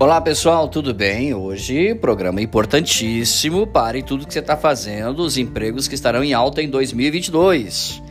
Olá 0.00 0.18
pessoal, 0.18 0.66
tudo 0.66 0.94
bem? 0.94 1.34
Hoje 1.34 1.94
programa 1.94 2.40
importantíssimo. 2.40 3.66
Pare 3.66 4.02
tudo 4.02 4.26
que 4.26 4.32
você 4.32 4.38
está 4.38 4.56
fazendo, 4.56 5.20
os 5.20 5.36
empregos 5.36 5.86
que 5.86 5.94
estarão 5.94 6.24
em 6.24 6.32
alta 6.32 6.62
em 6.62 6.70
2022. 6.70 8.02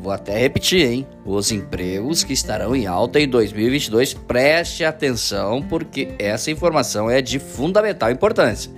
Vou 0.00 0.12
até 0.12 0.38
repetir, 0.38 0.88
hein? 0.88 1.06
Os 1.26 1.50
empregos 1.50 2.22
que 2.22 2.32
estarão 2.32 2.76
em 2.76 2.86
alta 2.86 3.18
em 3.18 3.26
2022. 3.26 4.14
Preste 4.14 4.84
atenção, 4.84 5.60
porque 5.60 6.14
essa 6.16 6.48
informação 6.48 7.10
é 7.10 7.20
de 7.20 7.40
fundamental 7.40 8.12
importância. 8.12 8.70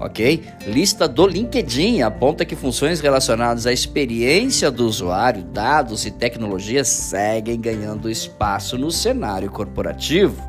Ok? 0.00 0.42
Lista 0.66 1.06
do 1.06 1.26
LinkedIn 1.26 2.00
aponta 2.00 2.46
que 2.46 2.56
funções 2.56 2.98
relacionadas 2.98 3.66
à 3.66 3.74
experiência 3.74 4.70
do 4.70 4.86
usuário, 4.86 5.42
dados 5.42 6.06
e 6.06 6.10
tecnologias 6.10 6.88
seguem 6.88 7.60
ganhando 7.60 8.08
espaço 8.08 8.78
no 8.78 8.90
cenário 8.90 9.50
corporativo. 9.50 10.42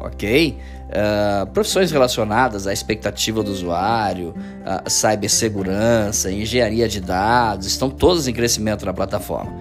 Ok? 0.00 0.58
Uh, 0.86 1.46
profissões 1.46 1.90
relacionadas 1.90 2.66
à 2.66 2.72
expectativa 2.72 3.42
do 3.42 3.50
usuário, 3.50 4.28
uh, 4.30 4.88
cibersegurança, 4.88 6.30
engenharia 6.30 6.88
de 6.88 7.00
dados, 7.00 7.66
estão 7.66 7.90
todas 7.90 8.28
em 8.28 8.32
crescimento 8.32 8.86
na 8.86 8.94
plataforma. 8.94 9.52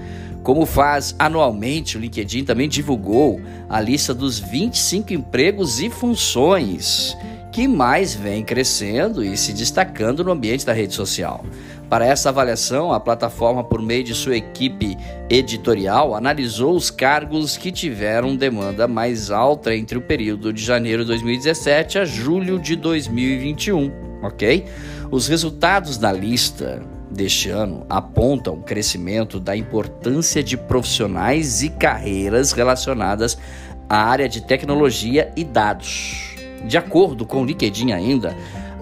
Como 0.43 0.63
faz 0.67 1.15
anualmente, 1.17 1.97
o 1.97 1.99
LinkedIn 1.99 2.43
também 2.43 2.69
divulgou 2.69 3.41
a 3.67 3.81
lista 3.81 4.13
dos 4.13 4.37
25 4.37 5.11
empregos 5.11 5.81
e 5.81 5.89
funções 5.89 7.17
que 7.51 7.67
mais 7.67 8.13
vem 8.13 8.43
crescendo 8.43 9.23
e 9.23 9.37
se 9.37 9.53
destacando 9.53 10.23
no 10.23 10.31
ambiente 10.31 10.65
da 10.65 10.73
rede 10.73 10.93
social. 10.93 11.43
Para 11.89 12.05
essa 12.05 12.29
avaliação, 12.29 12.91
a 12.91 12.99
plataforma, 12.99 13.63
por 13.63 13.81
meio 13.81 14.03
de 14.03 14.15
sua 14.15 14.35
equipe 14.35 14.97
editorial, 15.29 16.15
analisou 16.15 16.75
os 16.75 16.89
cargos 16.89 17.57
que 17.57 17.71
tiveram 17.71 18.35
demanda 18.35 18.87
mais 18.87 19.29
alta 19.29 19.75
entre 19.75 19.97
o 19.97 20.01
período 20.01 20.51
de 20.51 20.63
janeiro 20.63 21.03
de 21.03 21.09
2017 21.09 21.99
a 21.99 22.05
julho 22.05 22.59
de 22.59 22.75
2021, 22.75 23.91
ok? 24.23 24.65
Os 25.11 25.27
resultados 25.27 25.97
da 25.97 26.11
lista 26.11 26.81
deste 27.11 27.49
ano 27.49 27.85
apontam 27.87 28.55
o 28.55 28.63
crescimento 28.63 29.39
da 29.39 29.55
importância 29.55 30.43
de 30.43 30.57
profissionais 30.57 31.61
e 31.61 31.69
carreiras 31.69 32.51
relacionadas 32.51 33.37
à 33.87 33.97
área 33.97 34.27
de 34.27 34.41
tecnologia 34.41 35.31
e 35.35 35.43
dados. 35.43 36.35
De 36.67 36.77
acordo 36.77 37.25
com 37.27 37.43
o 37.43 37.45
LinkedIn 37.45 37.91
ainda, 37.91 38.35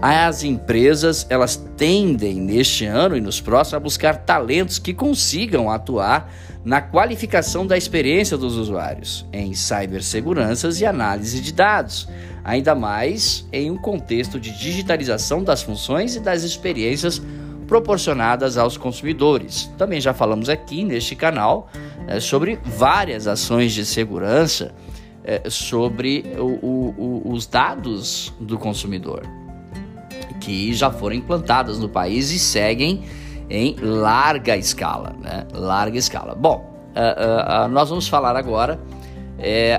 as 0.06 0.44
empresas 0.44 1.26
elas 1.30 1.56
tendem 1.78 2.36
neste 2.36 2.84
ano 2.84 3.16
e 3.16 3.22
nos 3.22 3.40
próximos 3.40 3.74
a 3.74 3.80
buscar 3.80 4.18
talentos 4.18 4.78
que 4.78 4.94
consigam 4.94 5.72
atuar 5.72 6.30
na 6.66 6.82
qualificação 6.82 7.66
da 7.66 7.78
experiência 7.78 8.38
dos 8.38 8.58
usuários 8.58 9.26
em 9.32 9.54
ciberseguranças 9.54 10.82
e 10.82 10.86
análise 10.86 11.40
de 11.40 11.54
dados, 11.54 12.10
ainda 12.44 12.76
mais 12.76 13.48
em 13.54 13.72
um 13.72 13.78
contexto 13.78 14.42
de 14.42 14.52
digitalização 14.52 15.42
das 15.42 15.64
funções 15.64 16.18
e 16.18 16.20
das 16.20 16.44
experiências 16.44 17.22
proporcionadas 17.66 18.58
aos 18.58 18.76
consumidores. 18.76 19.72
Também 19.78 20.02
já 20.02 20.14
falamos 20.14 20.50
aqui 20.50 20.84
neste 20.84 21.16
canal 21.16 21.70
é, 22.10 22.20
sobre 22.20 22.60
várias 22.66 23.26
ações 23.26 23.72
de 23.72 23.86
segurança 23.86 24.76
é, 25.24 25.50
sobre 25.50 26.26
o, 26.38 26.44
o, 26.44 26.96
o, 26.98 27.34
os 27.34 27.48
dados 27.48 28.34
do 28.38 28.58
consumidor 28.58 29.43
que 30.44 30.74
já 30.74 30.92
foram 30.92 31.16
implantadas 31.16 31.80
no 31.80 31.88
país 31.88 32.30
e 32.32 32.38
seguem 32.38 33.04
em 33.50 33.76
larga 33.80 34.58
escala, 34.58 35.16
né? 35.20 35.48
Larga 35.54 35.98
escala. 35.98 36.36
Bom, 36.36 36.70
uh, 36.96 37.64
uh, 37.64 37.66
uh, 37.66 37.70
nós 37.70 37.90
vamos 37.90 38.08
falar 38.08 38.36
agora 38.36 38.80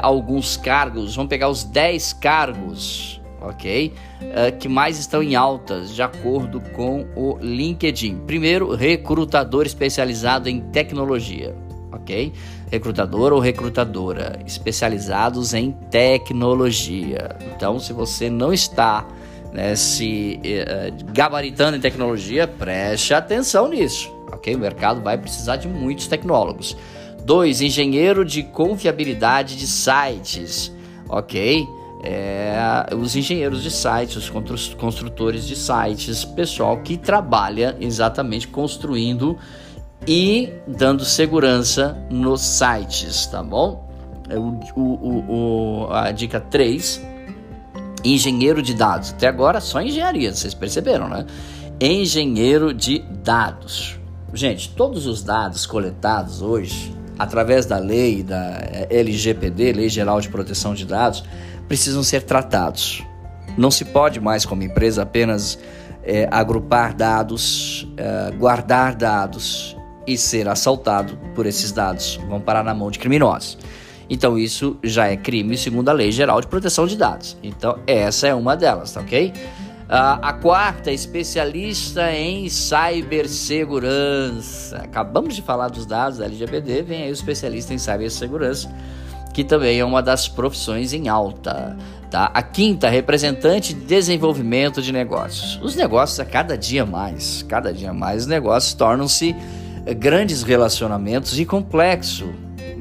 alguns 0.03 0.59
cargos, 0.59 1.17
vamos 1.17 1.31
pegar 1.31 1.49
os 1.49 1.65
10 1.65 2.13
cargos, 2.15 3.19
ok? 3.41 3.95
que 4.61 4.69
mais 4.69 4.99
estão 4.99 5.23
em 5.23 5.35
altas, 5.35 5.95
de 5.95 6.03
acordo 6.03 6.61
com 6.73 7.07
o 7.17 7.39
LinkedIn. 7.41 8.19
Primeiro, 8.27 8.75
recrutador 8.75 9.65
especializado 9.65 10.51
em 10.51 10.61
tecnologia, 10.61 11.57
ok? 11.91 12.31
Recrutador 12.71 13.33
ou 13.33 13.39
recrutadora 13.39 14.39
especializados 14.45 15.55
em 15.55 15.73
tecnologia. 15.91 17.35
Então, 17.55 17.81
se 17.81 17.95
você 17.95 18.29
não 18.29 18.53
está 18.53 19.07
né, 19.55 19.77
se 19.77 20.41
uh, 20.43 21.13
gabaritando 21.13 21.77
em 21.77 21.81
tecnologia, 21.81 22.49
preste 22.49 23.15
atenção 23.15 23.69
nisso, 23.69 24.13
ok? 24.33 24.53
O 24.57 24.59
mercado 24.59 25.01
vai 25.01 25.17
precisar 25.17 25.57
de 25.57 25.69
muitos 25.69 26.09
tecnólogos. 26.09 26.77
Dois, 27.25 27.61
engenheiro 27.61 28.25
de 28.25 28.43
confiabilidade 28.43 29.57
de 29.57 29.67
sites, 29.69 30.73
ok? 31.09 31.67
É, 32.03 32.55
os 32.95 33.17
engenheiros 33.17 33.63
de 33.63 33.71
sites, 33.71 34.17
os 34.17 34.75
construtores 34.75 35.47
de 35.47 35.57
sites, 35.57 36.25
pessoal 36.25 36.79
que 36.83 36.99
trabalha 36.99 37.77
exatamente 37.81 38.47
construindo 38.49 39.39
e 40.07 40.53
dando 40.67 41.03
segurança 41.05 41.97
nos 42.11 42.43
sites, 42.43 43.27
tá 43.27 43.43
bom? 43.43 43.89
O, 44.77 44.81
o, 44.81 45.87
o, 45.87 45.93
a 45.93 46.11
dica 46.11 46.41
3 46.41 47.14
engenheiro 48.05 48.63
de 48.63 48.75
dados. 48.75 49.13
Até 49.13 49.27
agora 49.27 49.61
só 49.61 49.81
engenharia, 49.81 50.33
vocês 50.33 50.55
perceberam, 50.55 51.09
né? 51.09 51.27
Engenheiro 51.81 52.73
de 52.73 52.99
dados. 53.23 53.99
Gente, 54.33 54.71
todos 54.71 55.07
os 55.07 55.23
dados 55.23 55.65
coletados 55.65 56.43
hoje, 56.43 56.95
através 57.19 57.67
da 57.67 57.79
lei 57.79 58.23
da 58.23 58.59
eh, 58.61 58.89
LGPD, 58.91 59.73
Lei 59.73 59.89
Geral 59.89 60.21
de 60.21 60.29
Proteção 60.29 60.75
de 60.75 60.85
Dados, 60.85 61.25
precisam 61.69 62.03
ser 62.03 62.23
tratados. 62.23 63.03
Não 63.57 63.71
se 63.71 63.85
pode 63.85 64.21
mais, 64.21 64.45
como 64.45 64.63
empresa, 64.63 65.03
apenas 65.03 65.59
é, 66.03 66.29
agrupar 66.31 66.95
dados, 66.95 67.89
é, 67.97 68.33
guardar 68.33 68.95
dados 68.95 69.77
e 70.07 70.19
ser 70.19 70.49
assaltado 70.49 71.17
por 71.35 71.47
esses 71.47 71.73
dados. 71.73 72.21
Vão 72.29 72.41
parar 72.41 72.63
na 72.63 72.75
mão 72.75 72.91
de 72.91 72.99
criminosos. 72.99 73.57
Então 74.09 74.39
isso 74.39 74.77
já 74.83 75.09
é 75.09 75.17
crime 75.17 75.57
segundo 75.57 75.89
a 75.89 75.93
Lei 75.93 76.13
Geral 76.13 76.41
de 76.41 76.47
Proteção 76.47 76.87
de 76.87 76.97
Dados. 76.97 77.37
Então 77.43 77.79
essa 77.87 78.27
é 78.27 78.35
uma 78.35 78.57
delas, 78.57 78.93
tá 78.93 79.01
ok? 79.01 79.33
Uh, 79.85 80.19
a 80.23 80.33
quarta, 80.33 80.91
especialista 80.91 82.11
em 82.11 82.49
cibersegurança. 82.49 84.79
Acabamos 84.79 85.35
de 85.35 85.43
falar 85.43 85.69
dos 85.69 85.85
dados 85.85 86.17
da 86.19 86.25
LGPD, 86.25 86.81
vem 86.83 87.03
aí 87.03 87.11
o 87.11 87.13
especialista 87.13 87.75
em 87.75 87.79
cibersegurança, 87.79 88.75
que 89.35 89.45
também 89.45 89.79
é 89.79 89.85
uma 89.85 90.03
das 90.03 90.27
profissões 90.27 90.95
em 90.95 91.09
alta. 91.09 91.77
Tá? 92.11 92.31
A 92.33 92.43
quinta, 92.43 92.89
representante 92.89 93.75
de 93.75 93.81
desenvolvimento 93.81 94.81
de 94.81 94.91
negócios. 94.91 95.61
Os 95.63 95.77
negócios 95.77 96.19
a 96.19 96.25
cada 96.25 96.57
dia 96.57 96.87
mais, 96.87 97.43
cada 97.43 97.71
dia 97.71 97.93
mais 97.93 98.23
os 98.23 98.27
negócios 98.27 98.73
tornam-se 98.73 99.37
grandes 99.99 100.43
relacionamentos 100.43 101.39
e 101.39 101.45
complexo 101.45 102.33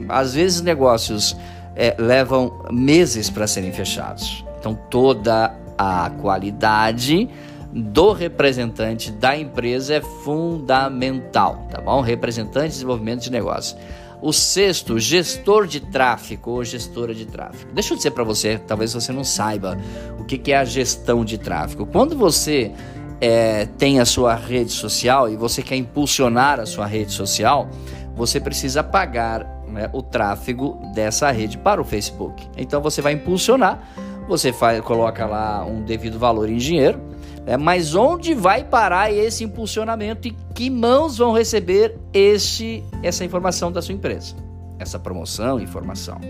às 0.10 0.34
vezes 0.34 0.62
negócios 0.62 1.36
é, 1.76 1.96
levam 1.98 2.66
meses 2.72 3.30
para 3.30 3.48
serem 3.48 3.72
fechados. 3.72 4.44
Então 4.60 4.78
toda 4.90 5.54
a 5.78 6.10
qualidade 6.22 7.30
do 7.74 8.12
representante 8.12 9.12
da 9.12 9.36
empresa 9.36 9.96
é 9.96 10.02
fundamental, 10.02 11.68
tá 11.72 11.82
bom? 11.82 12.02
Representante 12.02 12.68
de 12.68 12.74
desenvolvimento 12.74 13.22
de 13.22 13.32
negócio. 13.32 13.76
O 14.22 14.32
sexto, 14.32 15.00
gestor 15.00 15.68
de 15.68 15.80
tráfego 15.80 16.52
ou 16.52 16.64
gestora 16.64 17.14
de 17.14 17.26
tráfego. 17.26 17.74
Deixa 17.74 17.94
eu 17.94 17.98
dizer 17.98 18.12
para 18.12 18.24
você, 18.24 18.58
talvez 18.58 18.94
você 18.94 19.12
não 19.12 19.24
saiba 19.24 19.78
o 20.18 20.24
que, 20.24 20.38
que 20.38 20.54
é 20.54 20.58
a 20.58 20.64
gestão 20.64 21.26
de 21.26 21.38
tráfego. 21.38 21.86
Quando 21.86 22.16
você 22.16 22.72
é, 23.20 23.66
tem 23.78 24.00
a 24.00 24.06
sua 24.06 24.36
rede 24.36 24.72
social 24.72 25.30
e 25.30 25.36
você 25.36 25.62
quer 25.62 25.76
impulsionar 25.76 26.60
a 26.60 26.66
sua 26.66 26.86
rede 26.86 27.12
social, 27.12 27.70
você 28.16 28.40
precisa 28.40 28.84
pagar 28.84 29.63
né, 29.74 29.90
o 29.92 30.02
tráfego 30.02 30.80
dessa 30.94 31.32
rede 31.32 31.58
para 31.58 31.82
o 31.82 31.84
Facebook. 31.84 32.48
Então 32.56 32.82
você 32.82 33.02
vai 33.02 33.14
impulsionar, 33.14 33.82
você 34.28 34.54
faz, 34.54 34.80
coloca 34.82 35.26
lá 35.26 35.66
um 35.66 35.82
devido 35.82 36.20
valor 36.20 36.48
em 36.48 36.58
dinheiro, 36.58 37.02
né, 37.46 37.58
mas 37.58 37.96
onde 37.96 38.34
vai 38.34 38.64
parar 38.64 39.12
esse 39.12 39.44
impulsionamento 39.44 40.28
e 40.28 40.38
que 40.54 40.70
mãos 40.70 41.18
vão 41.18 41.34
receber 41.34 41.98
esse, 42.14 42.84
essa 43.02 43.26
informação 43.26 43.72
da 43.72 43.82
sua 43.82 43.96
empresa? 43.96 44.36
Essa 44.78 45.00
promoção, 45.00 45.60
informação. 45.60 46.22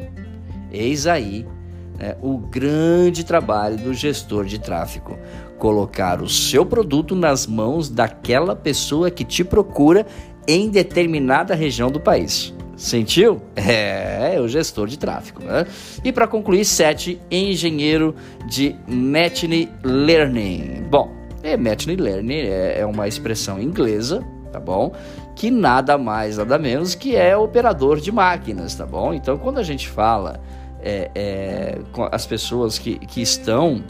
Eis 0.72 1.06
aí 1.06 1.46
né, 2.00 2.16
o 2.22 2.38
grande 2.38 3.24
trabalho 3.24 3.78
do 3.78 3.94
gestor 3.94 4.46
de 4.46 4.58
tráfego. 4.58 5.18
Colocar 5.60 6.22
o 6.22 6.30
seu 6.30 6.66
produto 6.66 7.16
nas 7.16 7.46
mãos 7.46 7.90
daquela 7.90 8.56
pessoa 8.56 9.12
que 9.12 9.24
te 9.24 9.44
procura 9.44 10.06
em 10.48 10.70
determinada 10.70 11.56
região 11.56 11.90
do 11.90 12.00
país. 12.00 12.54
Sentiu? 12.76 13.42
É, 13.56 14.36
é 14.36 14.42
o 14.42 14.48
gestor 14.48 14.88
de 14.88 14.98
tráfego. 14.98 15.44
Né? 15.44 15.66
E 16.04 16.12
para 16.12 16.28
concluir, 16.28 16.66
sete, 16.66 17.20
engenheiro 17.30 18.16
de 18.48 18.76
Machine 18.88 19.70
Learning. 19.84 20.86
Bom, 20.90 21.12
é, 21.44 21.56
Machine 21.56 21.96
Learning 21.96 22.34
é, 22.34 22.80
é 22.80 22.86
uma 22.86 23.08
expressão 23.08 23.62
inglesa, 23.62 24.24
tá 24.52 24.60
bom? 24.60 24.94
Que 25.36 25.52
nada 25.52 25.98
mais, 25.98 26.38
nada 26.38 26.58
menos 26.58 26.96
que 26.96 27.16
é 27.16 27.36
operador 27.36 28.00
de 28.00 28.12
máquinas, 28.12 28.76
tá 28.76 28.86
bom? 28.86 29.14
Então, 29.14 29.38
quando 29.38 29.60
a 29.60 29.64
gente 29.64 29.88
fala 29.90 30.40
é, 30.82 31.10
é, 31.16 31.80
as 32.12 32.26
pessoas 32.26 32.78
que, 32.78 32.98
que 33.00 33.22
estão 33.22 33.84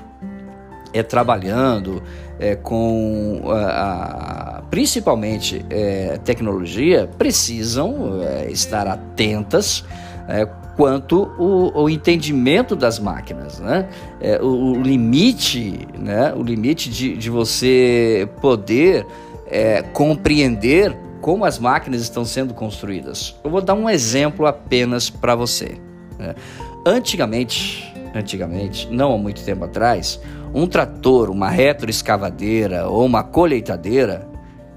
é, 0.94 1.02
trabalhando 1.02 2.02
é, 2.40 2.56
com 2.56 3.42
a, 3.50 4.63
principalmente 4.74 5.64
é, 5.70 6.18
tecnologia 6.26 7.08
precisam 7.16 8.24
é, 8.24 8.50
estar 8.50 8.88
atentas 8.88 9.86
é, 10.28 10.48
quanto 10.76 11.32
o, 11.38 11.84
o, 11.84 11.88
entendimento 11.88 12.76
das 12.76 12.98
máquinas, 12.98 13.60
né? 13.60 13.88
É, 14.20 14.42
o, 14.42 14.48
o, 14.48 14.82
limite, 14.82 15.88
né? 15.96 16.34
O 16.36 16.42
limite 16.42 16.90
de, 16.90 17.16
de 17.16 17.30
você 17.30 18.28
poder 18.42 19.06
compreender 19.92 20.98
como 21.22 21.46
as 21.46 21.60
máquinas 21.60 22.02
estão 22.02 22.26
sendo 22.26 22.56
construídas. 22.56 23.36
Eu 23.44 23.52
vou 23.52 23.62
dar 23.62 23.76
um 23.76 23.88
exemplo 23.88 24.48
apenas 24.48 25.12
para 25.12 25.36
você. 25.36 25.78
Né? 26.18 26.34
Antigamente, 26.84 27.94
antigamente, 28.16 28.90
não 28.90 29.14
há 29.14 29.18
muito 29.20 29.44
tempo 29.44 29.66
atrás, 29.66 30.20
um 30.52 30.66
trator, 30.66 31.30
uma 31.30 31.52
retroescavadeira 31.52 32.88
ou 32.88 33.06
uma 33.06 33.24
colheitadeira 33.24 34.33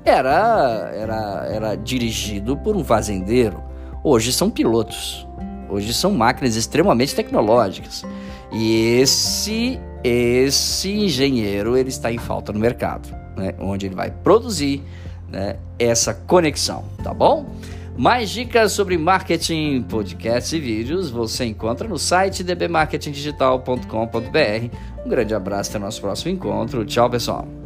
era, 0.06 0.92
era, 0.94 1.48
era 1.50 1.74
dirigido 1.74 2.56
por 2.56 2.76
um 2.76 2.84
fazendeiro. 2.84 3.62
Hoje 4.02 4.32
são 4.32 4.48
pilotos. 4.48 5.26
Hoje 5.68 5.92
são 5.92 6.12
máquinas 6.12 6.54
extremamente 6.54 7.14
tecnológicas. 7.14 8.04
E 8.52 9.00
esse 9.00 9.80
esse 10.04 10.92
engenheiro 10.92 11.76
ele 11.76 11.88
está 11.88 12.12
em 12.12 12.18
falta 12.18 12.52
no 12.52 12.60
mercado, 12.60 13.08
né? 13.36 13.54
onde 13.58 13.86
ele 13.86 13.96
vai 13.96 14.12
produzir 14.12 14.84
né, 15.28 15.56
essa 15.80 16.14
conexão, 16.14 16.84
tá 17.02 17.12
bom? 17.12 17.44
Mais 17.96 18.30
dicas 18.30 18.70
sobre 18.70 18.96
marketing, 18.96 19.82
podcasts 19.82 20.52
e 20.52 20.60
vídeos 20.60 21.10
você 21.10 21.46
encontra 21.46 21.88
no 21.88 21.98
site 21.98 22.44
dbmarketingdigital.com.br. 22.44 24.76
Um 25.04 25.08
grande 25.08 25.34
abraço 25.34 25.70
até 25.70 25.78
o 25.78 25.82
nosso 25.82 26.00
próximo 26.00 26.30
encontro. 26.30 26.84
Tchau, 26.84 27.10
pessoal. 27.10 27.65